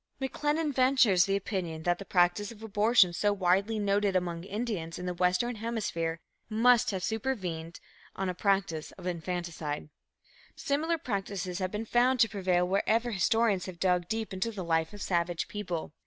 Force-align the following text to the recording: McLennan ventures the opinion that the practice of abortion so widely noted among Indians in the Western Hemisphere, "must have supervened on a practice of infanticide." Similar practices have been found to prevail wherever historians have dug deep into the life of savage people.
McLennan 0.19 0.73
ventures 0.73 1.25
the 1.25 1.35
opinion 1.35 1.83
that 1.83 1.99
the 1.99 2.05
practice 2.05 2.51
of 2.51 2.63
abortion 2.63 3.13
so 3.13 3.31
widely 3.31 3.77
noted 3.77 4.15
among 4.15 4.43
Indians 4.43 4.97
in 4.97 5.05
the 5.05 5.13
Western 5.13 5.57
Hemisphere, 5.57 6.19
"must 6.49 6.89
have 6.89 7.03
supervened 7.03 7.79
on 8.15 8.27
a 8.27 8.33
practice 8.33 8.91
of 8.93 9.05
infanticide." 9.05 9.89
Similar 10.55 10.97
practices 10.97 11.59
have 11.59 11.69
been 11.69 11.85
found 11.85 12.19
to 12.21 12.29
prevail 12.29 12.67
wherever 12.67 13.11
historians 13.11 13.67
have 13.67 13.79
dug 13.79 14.07
deep 14.07 14.33
into 14.33 14.49
the 14.51 14.63
life 14.63 14.91
of 14.91 15.03
savage 15.03 15.47
people. 15.47 15.93